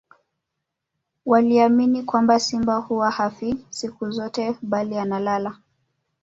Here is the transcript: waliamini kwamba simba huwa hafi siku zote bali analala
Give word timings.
waliamini 1.25 2.03
kwamba 2.03 2.39
simba 2.39 2.75
huwa 2.77 3.11
hafi 3.11 3.57
siku 3.69 4.11
zote 4.11 4.55
bali 4.61 4.97
analala 4.97 5.57